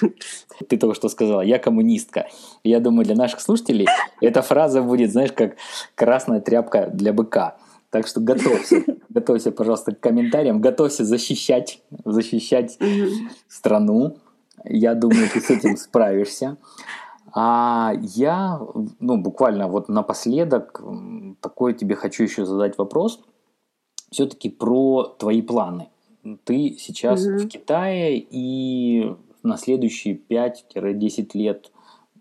[0.69, 2.29] Ты только что сказала, я коммунистка.
[2.65, 3.87] Я думаю, для наших слушателей
[4.21, 5.57] эта фраза будет, знаешь, как
[5.95, 7.57] красная тряпка для быка.
[7.89, 12.79] Так что готовься, готовься, пожалуйста, к комментариям, готовься защищать, защищать
[13.49, 14.19] страну,
[14.65, 16.57] я думаю, ты с этим справишься.
[17.33, 18.61] А я,
[18.99, 20.83] ну, буквально вот напоследок,
[21.41, 23.21] такой тебе хочу еще задать вопрос.
[24.11, 25.89] Все-таки про твои планы.
[26.45, 27.39] Ты сейчас угу.
[27.39, 31.71] в Китае, и на следующие 5-10 лет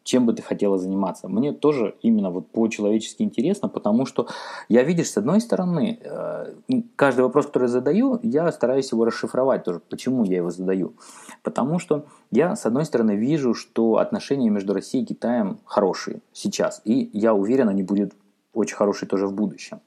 [0.04, 1.28] чем бы ты хотела заниматься.
[1.28, 4.28] Мне тоже именно вот по-человечески интересно, потому что
[4.70, 6.54] я, видишь, с одной стороны, э,
[6.96, 9.82] каждый вопрос, который я задаю, я стараюсь его расшифровать тоже.
[9.90, 10.94] Почему я его задаю?
[11.44, 16.82] Потому что я, с одной стороны, вижу, что отношения между Россией и Китаем хорошие сейчас,
[16.86, 18.14] и я уверен, они будут
[18.54, 19.80] очень хорошие тоже в будущем.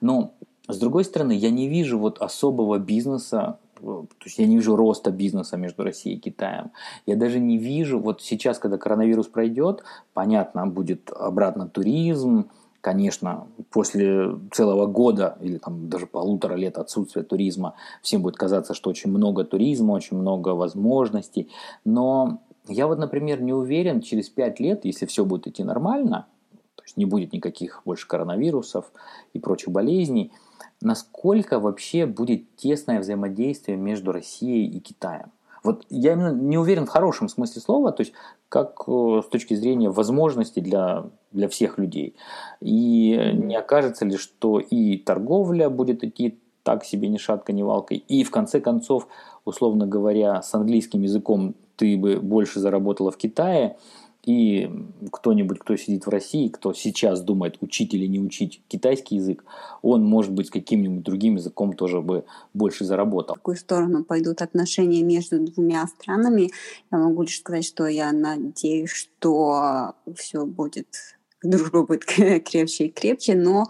[0.00, 0.34] Но
[0.68, 5.10] с другой стороны, я не вижу вот особого бизнеса то есть я не вижу роста
[5.10, 6.70] бизнеса между Россией и Китаем.
[7.06, 14.38] Я даже не вижу, вот сейчас, когда коронавирус пройдет, понятно, будет обратно туризм, конечно, после
[14.52, 19.44] целого года или там даже полутора лет отсутствия туризма всем будет казаться, что очень много
[19.44, 21.50] туризма, очень много возможностей.
[21.84, 26.26] Но я вот, например, не уверен, через пять лет, если все будет идти нормально,
[26.74, 28.90] то есть не будет никаких больше коронавирусов
[29.34, 30.32] и прочих болезней–
[30.80, 35.32] насколько вообще будет тесное взаимодействие между Россией и Китаем.
[35.62, 38.12] Вот я именно не уверен в хорошем смысле слова, то есть
[38.50, 42.14] как э, с точки зрения возможностей для, для всех людей.
[42.60, 47.96] И не окажется ли, что и торговля будет идти так себе ни шатка, ни валкой,
[47.96, 49.08] и в конце концов,
[49.44, 53.76] условно говоря, с английским языком ты бы больше заработала в Китае,
[54.24, 54.70] И
[55.12, 59.44] кто-нибудь, кто сидит в России, кто сейчас думает, учить или не учить китайский язык,
[59.82, 63.34] он, может быть, каким-нибудь другим языком тоже бы больше заработал.
[63.34, 66.50] В какую сторону пойдут отношения между двумя странами?
[66.90, 70.88] Я могу лишь сказать, что я надеюсь, что все будет,
[71.42, 73.66] дружба будет крепче и крепче, но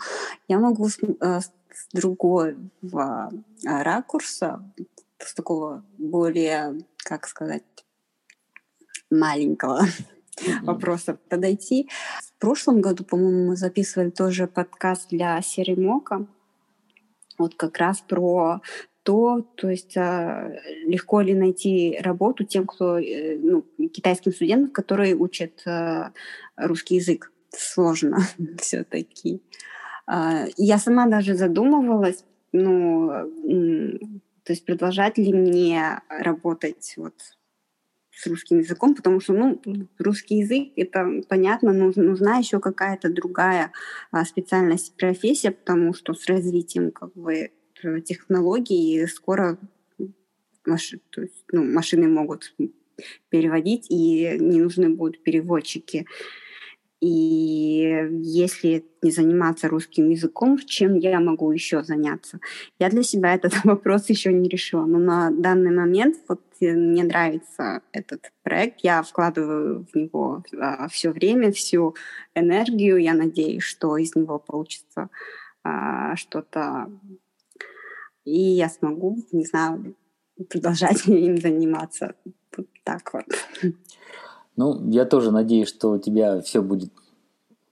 [0.46, 2.54] я могу с, э, с другого
[3.64, 4.62] ракурса,
[5.18, 7.64] с такого более, как сказать,
[9.10, 9.82] маленького
[10.36, 10.64] mm-hmm.
[10.64, 11.88] вопроса подойти.
[12.36, 16.26] В прошлом году, по-моему, мы записывали тоже подкаст для Серый Мока.
[17.38, 18.60] Вот как раз про
[19.04, 20.50] то, то есть а,
[20.86, 26.12] легко ли найти работу тем, кто, э, ну, китайским студентам, которые учат а,
[26.56, 27.30] русский язык.
[27.50, 28.18] Сложно
[28.58, 29.42] все-таки.
[30.06, 33.08] А, я сама даже задумывалась, ну,
[34.44, 37.14] то есть продолжать ли мне работать вот
[38.16, 39.61] с русским языком, потому что, ну,
[39.98, 43.72] русский язык, это понятно, нужна, еще какая-то другая
[44.11, 47.50] а, специальность, профессия, потому что с развитием, как бы,
[48.05, 49.59] технологий скоро
[50.64, 52.55] маш, то есть, ну, машины могут
[53.29, 56.07] переводить, и не нужны будут переводчики.
[57.00, 62.40] И если не заниматься русским языком, чем я могу еще заняться?
[62.79, 64.87] Я для себя этот вопрос еще не решила.
[64.87, 68.81] Но на данный момент вот э, мне нравится этот проект.
[68.83, 71.94] Я вкладываю в него а, все время, всю
[72.35, 72.98] энергию.
[72.98, 75.11] Я надеюсь, что из него получится
[75.62, 76.90] а, что-то.
[78.24, 79.94] И я смогу, не знаю,
[80.48, 82.14] продолжать им заниматься.
[82.57, 83.24] Вот так вот.
[84.57, 86.92] Ну, я тоже надеюсь, что у тебя все будет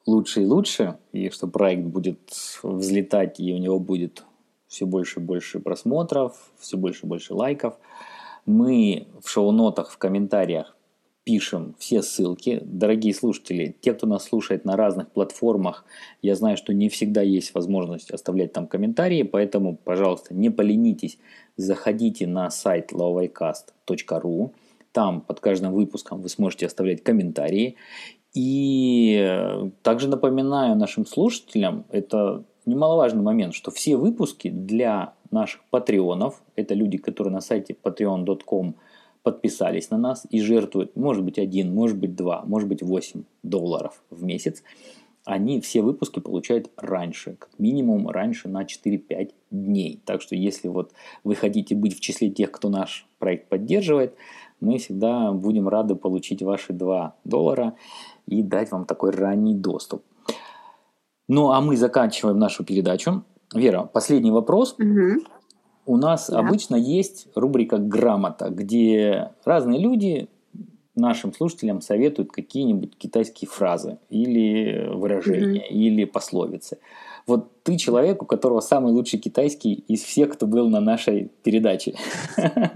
[0.06, 2.18] лучше и лучше, и что проект будет
[2.62, 4.24] взлетать, и у него будет
[4.66, 7.78] все больше и больше просмотров, все больше и больше лайков.
[8.46, 10.76] Мы в шоу-нотах, в комментариях
[11.24, 12.60] пишем все ссылки.
[12.64, 15.84] Дорогие слушатели, те, кто нас слушает на разных платформах,
[16.20, 21.18] я знаю, что не всегда есть возможность оставлять там комментарии, поэтому, пожалуйста, не поленитесь,
[21.56, 24.52] заходите на сайт lowicast.ru,
[24.90, 27.76] там под каждым выпуском вы сможете оставлять комментарии.
[28.34, 36.74] И также напоминаю нашим слушателям, это немаловажный момент, что все выпуски для наших патреонов, это
[36.74, 38.74] люди, которые на сайте patreon.com
[39.22, 44.02] подписались на нас и жертвуют, может быть, один, может быть, два, может быть, 8 долларов
[44.10, 44.62] в месяц,
[45.24, 50.00] они все выпуски получают раньше, как минимум раньше на 4-5 дней.
[50.04, 54.16] Так что если вот вы хотите быть в числе тех, кто наш проект поддерживает,
[54.60, 57.76] мы всегда будем рады получить ваши 2 доллара
[58.26, 60.02] и дать вам такой ранний доступ.
[61.32, 63.24] Ну, а мы заканчиваем нашу передачу.
[63.54, 64.74] Вера, последний вопрос.
[64.78, 65.24] Угу.
[65.86, 66.40] У нас да.
[66.40, 70.28] обычно есть рубрика «Грамота», где разные люди
[70.94, 75.74] нашим слушателям советуют какие-нибудь китайские фразы или выражения, угу.
[75.74, 76.76] или пословицы.
[77.26, 81.94] Вот ты человек, у которого самый лучший китайский из всех, кто был на нашей передаче.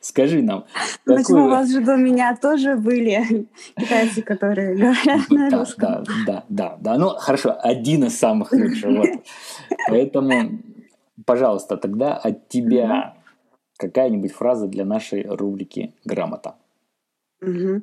[0.00, 0.64] Скажи нам.
[1.04, 6.04] Почему у вас же до меня тоже были китайцы, которые говорят на русском?
[6.04, 6.98] Да, да, да, да.
[6.98, 9.20] Ну, хорошо, один из самых лучших.
[9.88, 10.58] Поэтому,
[11.24, 13.14] пожалуйста, тогда от тебя
[13.78, 16.56] какая-нибудь фраза для нашей рубрики «Грамота».
[17.40, 17.82] Угу.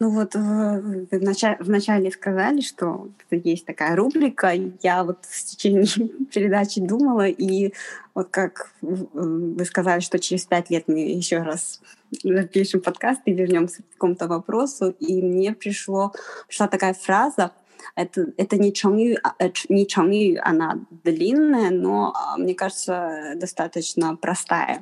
[0.00, 4.52] Ну вот вы вначале, вначале сказали, что есть такая рубрика.
[4.82, 5.86] Я вот в течение
[6.32, 7.72] передачи думала, и
[8.14, 11.80] вот как вы сказали, что через пять лет мы еще раз
[12.22, 16.12] запишем подкаст и вернемся к какому-то вопросу, и мне пришло,
[16.48, 17.52] пришла такая фраза,
[17.94, 24.16] это, это не чонгю, а, э, не чонгю, она длинная, но, а, мне кажется, достаточно
[24.16, 24.80] простая.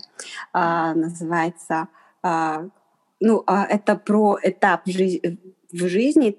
[0.53, 1.89] А, называется
[2.23, 2.69] а,
[3.25, 5.39] ну, а это про этап жизни,
[5.75, 6.37] в жизни,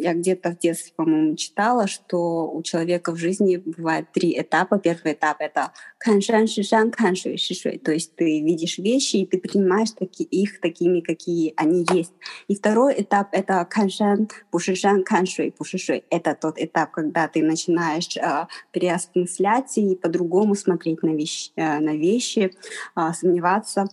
[0.00, 4.78] я где-то в детстве, по-моему, читала, что у человека в жизни бывает три этапа.
[4.78, 7.78] Первый этап— это каншан, шишан, каншуй, шишуй.
[7.78, 12.12] То есть ты видишь вещи, и ты принимаешь таки, их такими, какие они есть.
[12.46, 16.04] И второй этап— это каншан, пушишан, каншуй, пушишуй.
[16.08, 21.96] Это тот этап, когда ты начинаешь э, переосмыслять и по-другому смотреть на вещи, э, на
[21.96, 22.52] вещи
[22.96, 23.88] э, сомневаться.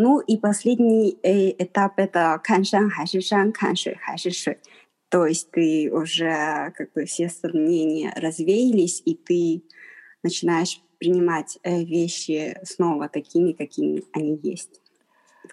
[0.00, 4.60] Ну и последний э, этап— это каншан, хайшишан, каншуй, хайшишуй дальше.
[5.08, 9.62] То есть ты уже как бы все сомнения развеялись, и ты
[10.22, 14.80] начинаешь принимать э, вещи снова такими, какими они есть.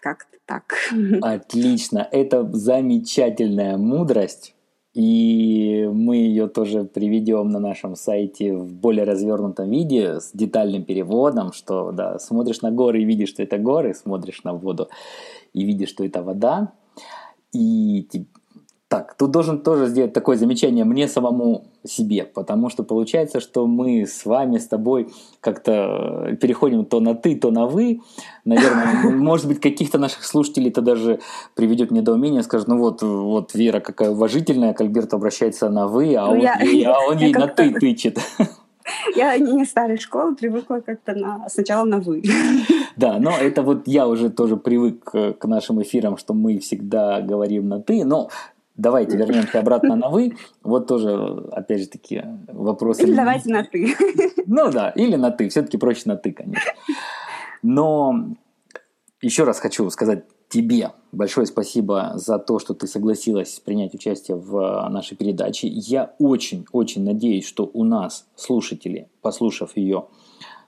[0.02, 0.76] Как-то так.
[1.22, 2.08] Отлично.
[2.12, 4.56] Это замечательная мудрость.
[4.96, 11.52] И мы ее тоже приведем на нашем сайте в более развернутом виде с детальным переводом,
[11.52, 14.88] что да, смотришь на горы и видишь, что это горы, смотришь на воду
[15.52, 16.72] и видишь, что это вода.
[17.52, 18.08] И
[18.96, 24.06] Так, тут должен тоже сделать такое замечание мне самому себе, потому что получается, что мы
[24.06, 25.10] с вами, с тобой
[25.42, 28.00] как-то переходим то на ты, то на вы.
[28.46, 31.20] Наверное, может быть, каких-то наших слушателей это даже
[31.56, 36.16] приведет к недоумению, скажет, ну вот, вот Вера какая уважительная, к Альберту обращается на вы,
[36.16, 38.18] а ну, он, я, ей, а он ей на ты тычет.
[39.16, 42.22] Я не старой школы, привыкла как-то на, сначала на «вы».
[42.96, 47.68] Да, но это вот я уже тоже привык к нашим эфирам, что мы всегда говорим
[47.68, 48.30] на «ты», но
[48.78, 50.36] Давайте вернемся обратно на «вы».
[50.64, 51.14] Вот тоже,
[51.52, 53.04] опять же таки, вопросы...
[53.04, 53.96] Или давайте на «ты».
[54.46, 55.48] Ну да, или на «ты».
[55.50, 56.72] Все-таки проще на «ты», конечно.
[57.64, 58.36] Но
[59.22, 64.88] еще раз хочу сказать тебе большое спасибо за то, что ты согласилась принять участие в
[64.90, 65.68] нашей передаче.
[65.68, 70.08] Я очень-очень надеюсь, что у нас слушатели, послушав ее,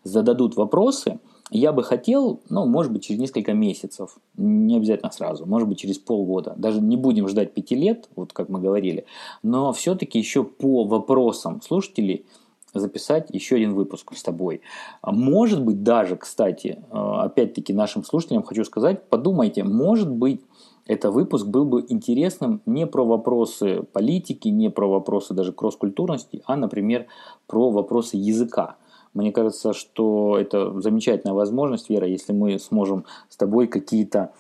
[0.04, 1.20] зададут вопросы–
[1.50, 5.98] я бы хотел, ну, может быть, через несколько месяцев, не обязательно сразу, может быть, через
[5.98, 9.06] полгода, даже не будем ждать пяти лет, вот как мы говорили,
[9.44, 12.26] но все-таки еще по вопросам слушателей
[12.74, 14.62] записать еще один выпуск с тобой.
[15.02, 20.42] Может быть, даже, кстати, э, опять-таки нашим слушателям хочу сказать, подумайте, может быть,
[20.86, 26.56] это выпуск был бы интересным не про вопросы политики, не про вопросы даже кросс-культурности, а,
[26.56, 27.08] например,
[27.46, 28.78] про вопросы языка.
[29.18, 34.32] Мне кажется, что это замечательная возможность, Вера, если мы сможем с тобой какие-то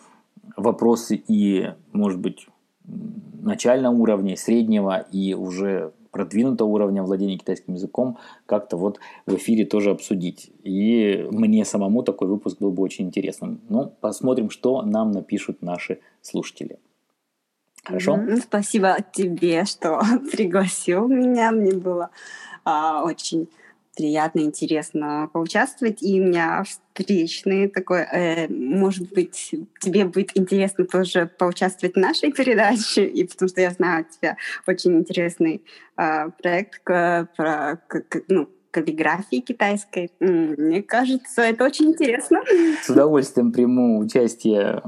[0.55, 2.47] вопросы и, может быть,
[3.41, 9.89] начального уровня, среднего и уже продвинутого уровня владения китайским языком как-то вот в эфире тоже
[9.89, 10.51] обсудить.
[10.61, 13.59] И мне самому такой выпуск был бы очень интересным.
[13.69, 16.77] Ну, посмотрим, что нам напишут наши слушатели.
[17.83, 18.19] Хорошо?
[18.43, 19.99] Спасибо тебе, что
[20.31, 21.51] пригласил меня.
[21.51, 22.11] Мне было
[22.63, 23.49] а, очень
[23.97, 26.01] приятно, интересно поучаствовать.
[26.01, 32.31] И у меня встречный такой, э, может быть, тебе будет интересно тоже поучаствовать в нашей
[32.31, 34.37] передаче, и потому что я знаю у тебя
[34.67, 35.63] очень интересный
[35.97, 40.11] э, проект к, про к, ну, каллиграфии китайской.
[40.19, 42.43] Мне кажется, это очень интересно.
[42.81, 44.83] С удовольствием приму участие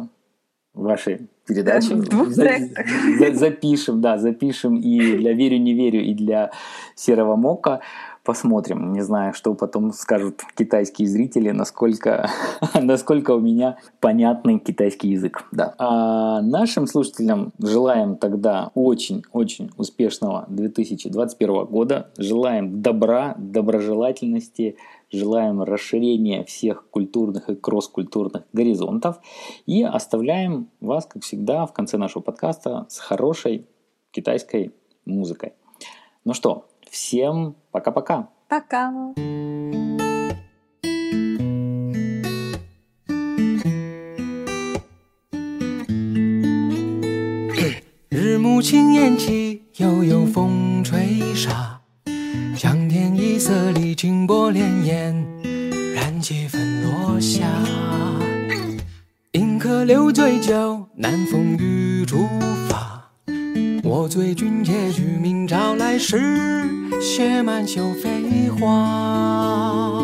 [0.74, 1.96] в вашей передаче.
[2.28, 6.52] За, запишем, да, запишем и для «Верю, не верю», и для
[6.96, 7.82] «Серого мока».
[8.30, 12.30] Посмотрим, не знаю, что потом скажут китайские зрители, насколько,
[12.80, 15.48] насколько у меня понятный китайский язык.
[15.52, 15.74] Да.
[15.80, 22.12] А нашим слушателям желаем тогда очень-очень успешного 2021 года.
[22.20, 24.78] Желаем добра, доброжелательности,
[25.12, 29.20] желаем расширения всех культурных и кросс-культурных горизонтов
[29.66, 33.66] и оставляем вас, как всегда, в конце нашего подкаста с хорошей
[34.12, 34.72] китайской
[35.06, 35.54] музыкой.
[36.26, 38.29] Ну что, Всем пока-пока.
[38.49, 38.93] Пока.
[48.09, 51.81] 日暮轻烟起，悠悠风吹沙。
[52.57, 55.25] 江天一色里，清波潋滟，
[55.95, 57.45] 染几分落霞。
[59.33, 62.45] 迎客留醉酒，南风雨竹发。
[62.47, 62.58] 我
[64.10, 66.20] 醉君且去，明朝来时，
[67.00, 70.04] 雪满袖飞花。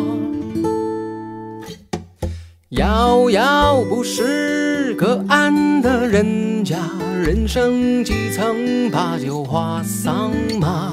[2.70, 6.76] 遥遥不识隔岸的人家，
[7.20, 10.30] 人生几曾把酒话桑
[10.60, 10.92] 麻。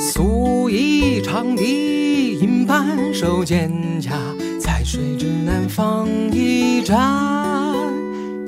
[0.00, 4.10] 素衣长笛，银盘手蒹葭，
[4.58, 6.96] 在水之南方一盏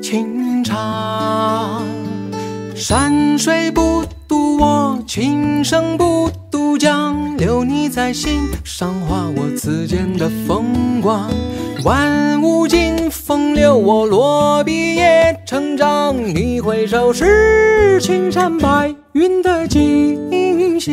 [0.01, 1.83] 清茶。
[2.81, 11.29] 山水不渡我，琴声不渡江，留你在心上，画我此间的风光。
[11.83, 16.17] 万物尽风流，我落笔也成章。
[16.17, 20.91] 你回首是青山白云的景象。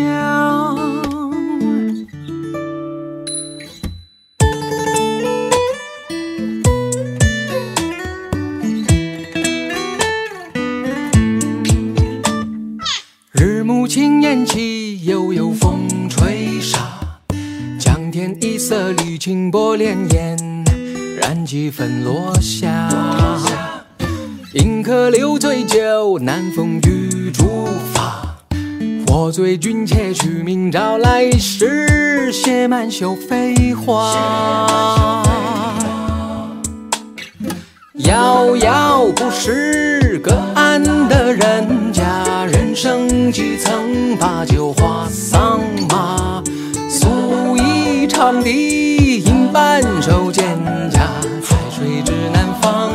[13.89, 16.79] 轻烟起，悠悠风吹沙。
[17.81, 20.37] 江天一色里，清波潋滟，
[21.19, 22.87] 染几分落霞。
[24.53, 28.37] 饮客留醉酒，南风雨竹发。
[29.07, 35.25] 我醉君且去，明朝来时，写满绣飞花。
[37.95, 45.61] 遥遥不识隔岸的人家，人生几曾把酒话桑
[45.91, 46.41] 麻。
[46.89, 50.43] 素衣长笛，吟半首蒹
[50.89, 51.01] 葭，在
[51.73, 52.93] 水之南方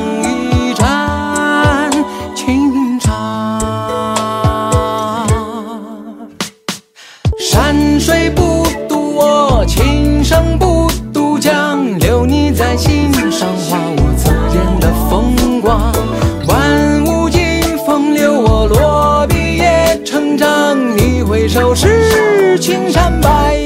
[22.58, 23.63] 青山白